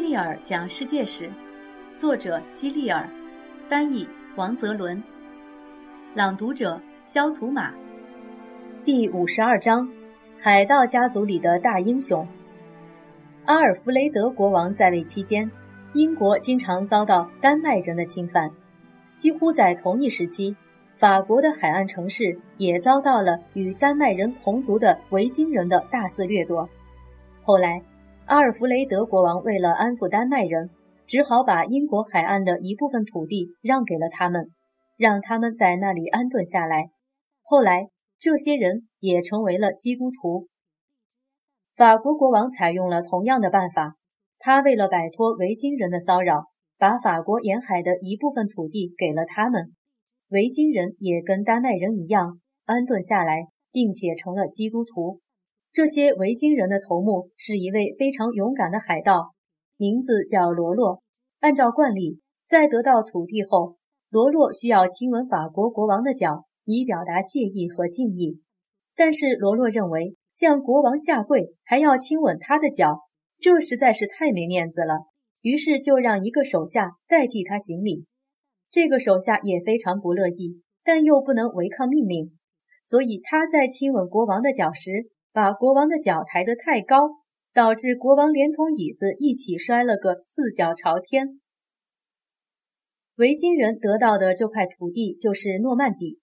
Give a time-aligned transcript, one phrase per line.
[0.00, 1.30] 利尔讲世界史，
[1.94, 3.08] 作者基利尔，
[3.68, 5.02] 翻译王泽伦，
[6.14, 7.72] 朗读者肖图马。
[8.84, 9.88] 第五十二章：
[10.38, 12.26] 海盗家族里的大英雄。
[13.44, 15.50] 阿尔弗雷德国王在位期间，
[15.94, 18.50] 英国经常遭到丹麦人的侵犯。
[19.16, 20.54] 几乎在同一时期，
[20.96, 26.68] 法国的海岸城市也遭到了与丹麦人同族的维京人的大肆掠夺。
[27.42, 27.82] 后来，
[28.28, 30.68] 阿尔弗雷德国王为了安抚丹麦人，
[31.06, 34.50] 只好把英国海岸的一部分土地让给了他们，
[34.98, 36.90] 让他们在那里安顿下来。
[37.40, 40.46] 后来，这些人也成为了基督徒。
[41.74, 43.96] 法国国王采用了同样的办法，
[44.38, 49.72] 他为了摆脱维京人的骚扰，把法国沿海的一部分土地给了他们。
[50.28, 55.20] 维京人也跟丹麦人一样安顿下来，并且成了基督徒。
[55.78, 59.36] 这些维京人的头目是一位非常勇敢的海盗，
[59.76, 61.04] 名字叫罗洛。
[61.38, 63.76] 按照惯例，在得到土地后，
[64.10, 68.40] 罗洛需要亲吻法国国王的脚，以表达谢意和敬意。
[68.96, 73.02] 但是罗洛认为，向国王下跪还要亲吻他的脚，
[73.38, 75.06] 这实在是太没面子了。
[75.42, 78.04] 于是就让一个手下代替他行礼。
[78.68, 82.36] 这个手下也非常不乐意，但又不能违抗命令，
[82.84, 85.10] 所以他在亲吻国王的脚时。
[85.38, 87.10] 把国王的脚抬得太高，
[87.54, 91.38] 导致国王连同椅子一起摔了个四脚朝天。
[93.14, 96.18] 维京人得到的这块土地就是诺曼底，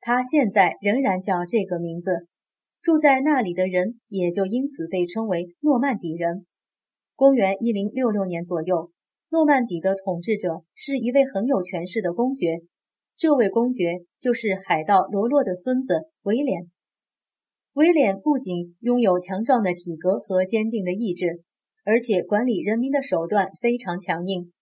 [0.00, 2.28] 他现在仍然叫这个名字。
[2.82, 6.44] 住在那里的人也就因此被称为诺曼底人。
[7.16, 8.90] 公元一零六六年左右，
[9.30, 12.58] 诺曼底的统治者是一位很有权势的公爵，
[13.16, 16.70] 这位公爵就是海盗罗洛的孙子威廉。
[17.74, 21.44] 威廉不仅拥有强壮的体格和坚定的意志，
[21.84, 24.52] 而且管理人民的手段非常强硬。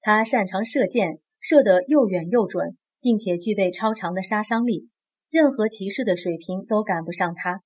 [0.00, 4.88] 他擅长射箭，射得又远又准，并且具备超长的杀伤力，
[5.30, 7.62] 任何骑士的水平都赶不上他。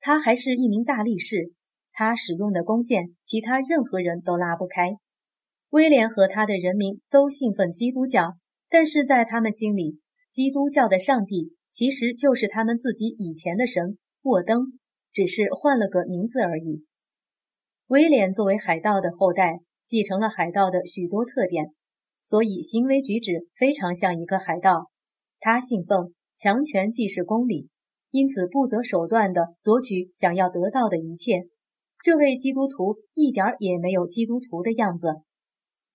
[0.00, 1.52] 他还是一名大力士，
[1.92, 4.96] 他使用的弓箭，其他任何人都拉不开。
[5.70, 8.36] 威廉和他的人民都信奉基督教，
[8.68, 11.54] 但是在他们心里，基督教的上帝。
[11.74, 14.78] 其实就是他们自己以前的神沃登，
[15.12, 16.84] 只是换了个名字而已。
[17.88, 21.74] 威廉作为海盗的后代，继承了海盗的许多特点，
[22.22, 24.92] 所以行为举止非常像一个海盗。
[25.40, 27.68] 他信奉强权即是公理，
[28.12, 31.48] 因此不择手段地夺取想要得到的一切。
[32.04, 35.08] 这位基督徒一点也没有基督徒的样子。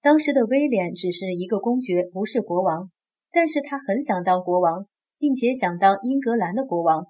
[0.02, 2.92] 当时的威廉只是一个公爵，不是国王，
[3.32, 4.86] 但是他很想当国王。
[5.20, 7.08] 并且想当英格兰的国王。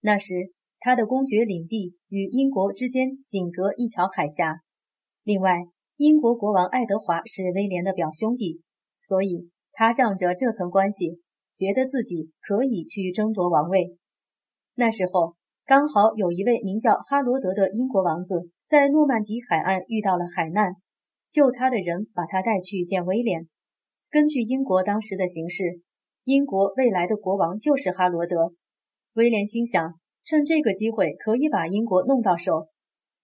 [0.00, 4.60] 那时，他的公爵领地与英国之间仅隔一条海峡。
[5.24, 5.66] 另外，
[5.96, 8.62] 英国国王爱德华是威廉的表兄弟，
[9.02, 11.20] 所以他仗着这层关系，
[11.54, 13.96] 觉得自己可以去争夺王位。
[14.74, 15.34] 那时候，
[15.64, 20.74] 刚好有一位名叫哈罗德的英国王子在诺曼底海岸遇到了海难，
[21.32, 23.48] 救他的人把他带去见威廉。
[24.10, 25.80] 根据英国当时的形势。
[26.28, 28.52] 英国未来的国王就是哈罗德。
[29.14, 32.68] 威廉心想，趁这个机会可以把英国弄到手，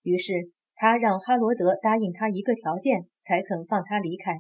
[0.03, 0.33] 于是
[0.75, 4.39] 他让哈罗德答应他一个条件，才肯放他离开。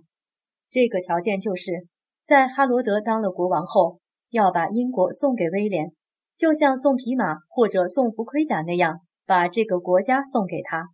[0.71, 1.87] 这个条件就是，
[2.25, 3.99] 在哈罗德当了国王后，
[4.31, 5.93] 要把英国送给威廉，
[6.39, 10.89] 就像送匹马或者送副盔甲那样，把这个国家送给他。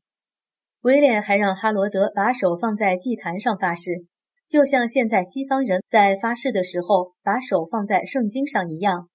[0.80, 4.06] 威廉还让哈罗德把手放在祭坛上发誓。
[4.50, 9.08] 就像现在西方人在发誓的时候把手放在圣经上一样，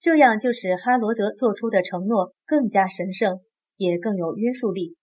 [0.00, 3.40] 这样就使哈罗德做出的承诺更加神圣，
[3.76, 4.96] 也更有约束力。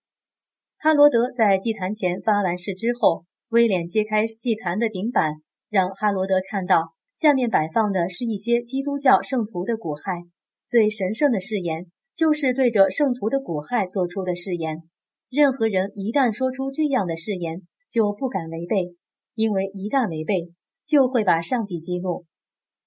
[0.76, 5.34] 哈罗德在祭坛前发完誓之后，威廉揭开祭坛的顶板，
[5.70, 10.26] 让哈罗德看到下面摆放的是一些基督教圣徒的骨骸。
[10.68, 11.86] 最神圣的誓言
[12.16, 14.82] 就是对着圣徒的骨骸做出的誓言。
[15.30, 18.96] 任何人一旦说出这样的誓言，就不敢违背。
[19.36, 20.50] 因为一旦违背，
[20.86, 22.24] 就会把上帝激怒。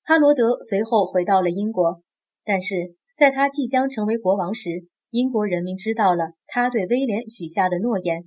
[0.04, 2.02] 哈罗德随后回到了英国，
[2.44, 8.24] 但是在他即将成为国王时，英国人民知道了他对威廉许下的诺言。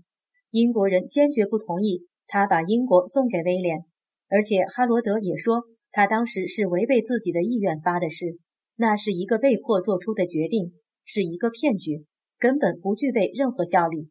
[0.51, 3.85] 英国人坚决不同意他把英国送给威廉，
[4.29, 8.39] 而且哈罗德也说他当时是违背自己的意愿发的誓，
[8.77, 10.75] 那是一个被迫做出的决定，
[11.05, 12.07] 是一个骗局，
[12.39, 14.11] 根本不具备任何效力。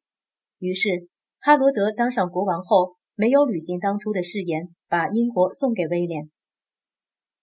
[0.59, 1.07] 于是
[1.39, 2.97] 哈罗德当上国王后。
[3.21, 6.31] 没有履行当初的誓言，把英国送给威廉。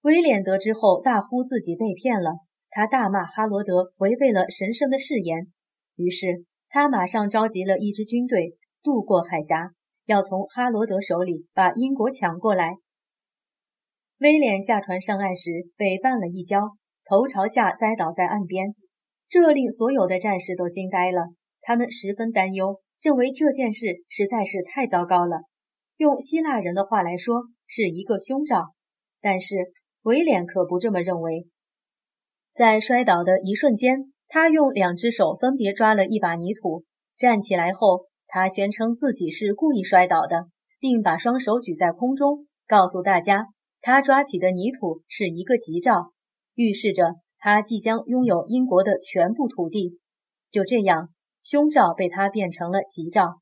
[0.01, 2.33] 威廉得知后，大呼自己被骗了。
[2.69, 5.47] 他大骂哈罗德违背了神圣的誓言。
[5.95, 9.71] 于是他马上召集了一支军队，渡过海峡，
[10.05, 12.79] 要从哈罗德手里把英国抢过来。
[14.19, 18.75] 威廉下船上岸时被绊了一跤，头朝下栽倒在岸边，
[19.29, 21.29] 这令所有的战士都惊呆了。
[21.61, 25.43] 他们十分担忧，认为这件事实在是太糟糕了。
[25.99, 28.75] 用希腊人的话来说，是一个凶兆。
[29.21, 29.57] 但是
[30.03, 31.49] 威廉可不这么认为。
[32.55, 36.85] 在摔倒的一瞬间，他用两只手分别抓了一把泥土。
[37.17, 40.47] 站起来后，他宣称自己是故意摔倒的，
[40.79, 43.49] 并把双手举在空中，告诉大家，
[43.81, 46.13] 他抓起的泥土是一个吉兆，
[46.55, 49.99] 预示着他即将拥有英国的全部土地。
[50.49, 51.09] 就这样，
[51.43, 53.41] 凶兆被他变成了吉兆。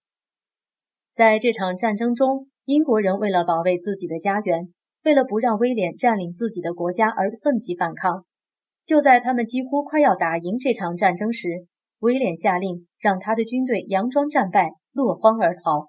[1.17, 4.69] 在这场战争中，英国人为了保卫自己的家园，
[5.03, 8.27] 为了不让威廉占领自己的国家而奋起反抗。
[8.85, 11.49] 就在他们几乎快要打赢这场战争时，
[12.01, 15.89] 威廉下令让他的军队佯装战败，落荒而逃。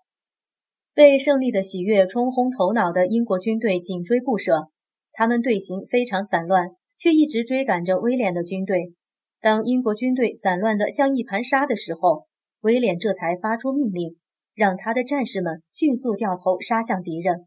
[0.95, 4.69] 被胜利的喜悦冲昏头脑的英国军队紧追不舍，
[5.11, 8.93] 他们队形非常散乱，却一直追赶着威廉的军队。
[9.41, 12.27] 当英国军队散乱得像一盘沙的时候，
[12.61, 14.15] 威廉这才发出命令，
[14.57, 17.45] 让他的战士们迅速掉头杀向敌人。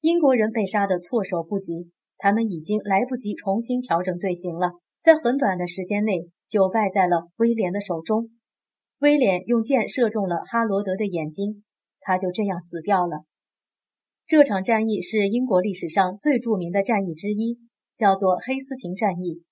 [0.00, 4.70] 英国人被杀得措手不及，他们已经来不及重新调整队形了，
[5.02, 6.30] 在很短的时间内。
[6.48, 8.30] 就败在了威廉的手中。
[9.00, 11.64] 威廉用箭射中了哈罗德的眼睛，
[11.98, 13.24] 他就这样死掉了。
[14.28, 17.58] 这场战役是英国历史上最著名的战役之一，
[17.96, 19.42] 叫做黑斯廷战役。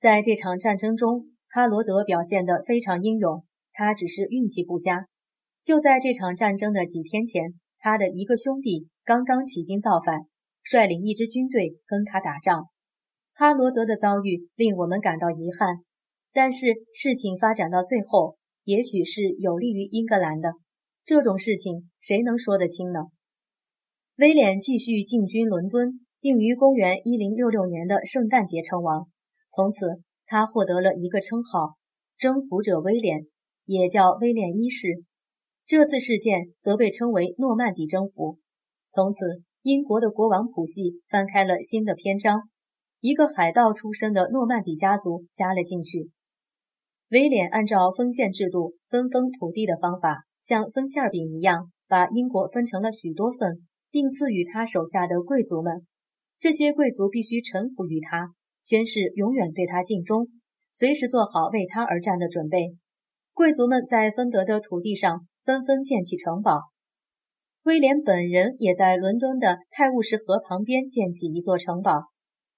[0.00, 5.06] 在这场战争中，哈罗德表现得非常英勇，他只是运气不佳。
[5.68, 10.20] 就在这场战争的几天前，他的一个兄弟刚刚起兵造反，
[10.62, 12.68] 率领一支军队跟他打仗。
[13.34, 15.84] 哈罗德的遭遇令我们感到遗憾。
[16.32, 20.54] 但是事情发展到最后，也许是有利于英格兰的。
[21.04, 23.00] 这种事情谁能说得清呢？
[24.16, 29.06] 威廉继续进军伦敦，并于公元一零六六年的圣诞节称王。
[29.50, 31.74] 从此，他获得了一个称号——
[32.16, 33.26] 征服者威廉，
[33.66, 35.04] 也叫威廉一世。
[35.68, 38.38] 这次事件则被称为诺曼底征服。
[38.90, 42.48] 从此，英国的国王谱系翻开了新的篇章，
[43.02, 46.08] 一个海盗出身的诺曼底家族加了进去。
[47.10, 55.86] 威廉按照封建制度分封土地的方法，像分馅饼一样，把英国分成了许多份，并赐予他手下的贵族们。
[56.40, 58.32] 这些贵族必须臣服于他，
[58.64, 60.28] 宣誓永远对他尽忠，
[60.72, 62.74] 随时做好为他而战的准备。
[63.34, 66.60] 贵族们在分得的土地上纷纷建起城堡。
[67.62, 72.02] 威廉本人也在伦敦的泰晤士河旁边建起一座城堡。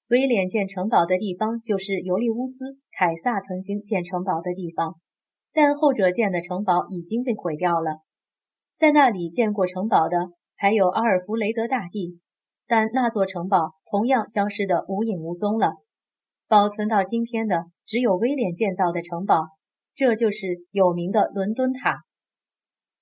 [0.09, 2.65] 威廉建城堡的地方就是尤利乌斯·
[2.99, 4.97] 凯撒曾经建城堡的地方，
[5.53, 7.99] 但后者建的城堡已经被毁掉了。
[8.77, 10.17] 在那里建过城堡的
[10.57, 12.19] 还有阿尔弗雷德大帝，
[12.67, 15.75] 但那座城堡同样消失得无影无踪了。
[16.49, 19.45] 保存到今天的只有威廉建造的城堡，
[19.95, 22.01] 这就是有名的伦敦塔。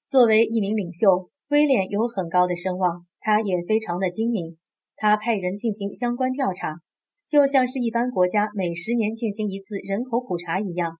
[0.08, 4.56] 作为一名领袖，威廉有很高的声望，他也非常的精明。
[4.96, 6.76] 他派人进行相关调查。
[7.28, 10.96] 就像是一般国家每十年进行一次人口普查一样，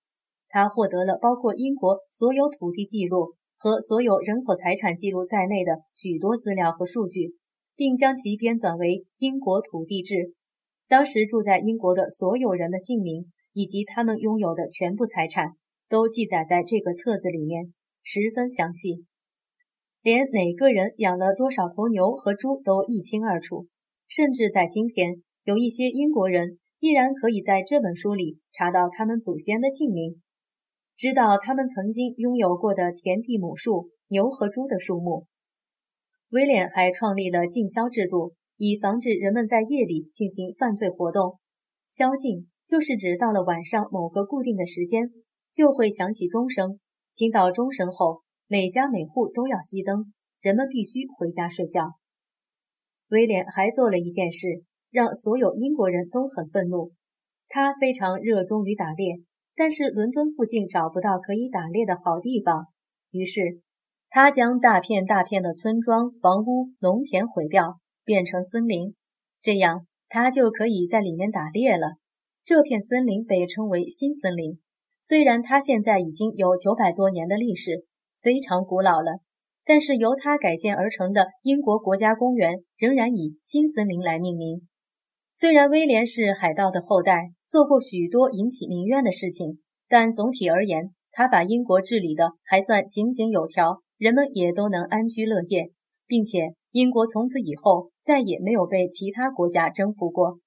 [0.51, 7.37] 他获得了包括英国所有土地记录和所有人口财产记录在内的许多资料和数据，
[7.75, 10.15] 并将其编纂为《英国土地志》。
[10.87, 15.53] 当时住在英国的所有人的姓名以及他们拥有的全部财产
[15.89, 17.73] 都记载在这个册子里面，
[18.03, 19.05] 十分详细，
[20.03, 23.67] 连哪个人养了多少头牛和猪都一清二楚。
[24.07, 25.23] 甚至在今天。
[25.45, 30.21] 有一些英国人依然可以在这本书里查到他们祖先的姓名，
[30.95, 35.25] 知道他们曾经拥有过的田地亩数、牛和猪的数目。
[36.29, 41.39] 威廉还创立了禁宵制度，以防止人们在夜里进行犯罪活动。
[41.89, 45.11] 宵禁就是指到了晚上某个固定的时间，
[45.55, 46.79] 就会响起钟声，
[47.19, 51.99] 听到钟声后，每家每户都要熄灯，人们必须回家睡觉。
[53.09, 54.63] 威廉还做了一件事。
[54.91, 56.93] 让所有英国人都很愤怒。
[57.49, 59.17] 他非常热衷于打猎，
[59.55, 62.69] 但是伦敦附近找不到可以打猎的好地方，
[63.11, 63.61] 于是
[64.09, 68.95] 他将大片大片的村庄、房屋、农田毁掉，变成森林，
[69.43, 71.99] 这样他就可以在里面打猎了。
[72.43, 74.59] 这片森林被称为新森林，
[75.09, 77.87] 虽然它现在已经有九百多年的历史，
[78.21, 79.21] 非常古老了，
[79.65, 84.69] 但是由他改建而成的英国国家公园仍然以新森林来命名。
[85.35, 95.71] 虽然威廉是海盗的后代，做过许多引起民怨的事情，但总体而言，他把英国治理的还算井井有条，人们也都能安居乐业，
[96.07, 100.39] 并且英国从此以后再也没有被其他国家征服过。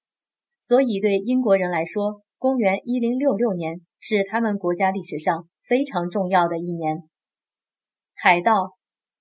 [0.61, 7.03] 所以，对英国人来说，公元一零六六年是他们国家历史上非常重要的一年。
[8.15, 8.71] 海盗，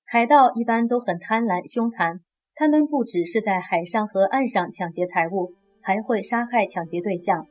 [0.06, 2.20] 海盗一般都很贪婪凶残，
[2.54, 7.46] 他们不只是在海上和岸上抢劫财物，还会杀害抢劫对象。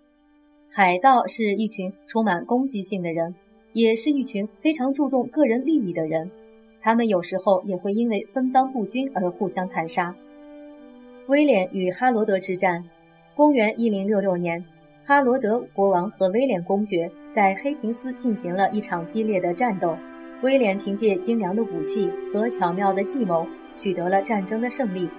[0.71, 3.35] 海盗是一群充满攻击性的人，
[3.73, 6.31] 也是一群非常注重个人利益的人。
[6.81, 10.15] 他们有时候也会因为分赃不均而互相残杀。
[11.27, 12.83] 威廉与哈罗德之战，
[13.35, 14.65] 公元一零六六年。
[15.09, 19.97] 哈罗德国王和威廉公爵在黑廷斯进行了一场激烈的战斗，
[20.43, 23.43] 威廉凭借精良的武器和巧妙的计谋
[23.75, 25.09] 取得了战争的胜利，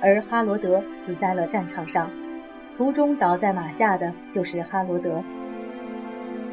[0.00, 2.10] 而哈罗德死在了战场上。
[2.76, 5.22] 途中倒在马下的就是哈罗德。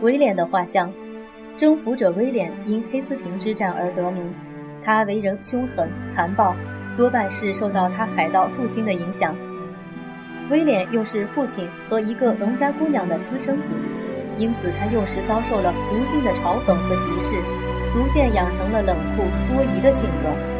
[0.02, 0.94] 威廉的画像，
[1.58, 4.32] 征服者威廉因黑斯廷之战而得名，
[4.84, 6.56] 他为人凶狠残暴，
[6.96, 9.36] 多半是受到他海盗父亲的影响。
[10.50, 13.70] 威廉又是父亲和一个农家姑娘的私生子，
[14.38, 17.36] 因此他幼时遭受了无尽的嘲讽和歧视，
[17.94, 20.53] 逐渐养成了冷酷多疑的性格。